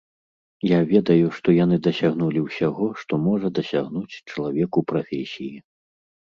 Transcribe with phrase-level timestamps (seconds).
[0.67, 5.55] Я ведаю, што яны дасягнулі ўсяго, што можа дасягнуць чалавек у прафесіі.